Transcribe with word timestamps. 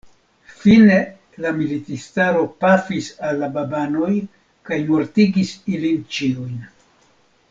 Fine 0.61 0.95
la 1.43 1.51
militistaro 1.57 2.41
pafis 2.65 3.09
al 3.27 3.37
la 3.41 3.49
babanoj 3.59 4.09
kaj 4.71 4.79
mortigis 4.91 5.53
ilin 5.77 6.03
ĉiujn. 6.19 6.57